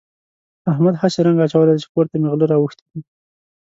احمد 0.71 0.95
هسې 1.01 1.19
رنګ 1.27 1.37
اچولی 1.45 1.73
دی 1.75 1.81
چې 1.83 1.87
کور 1.93 2.05
ته 2.11 2.15
مې 2.21 2.27
غله 2.31 2.45
راوښتي 2.51 2.85
دي. 2.91 2.99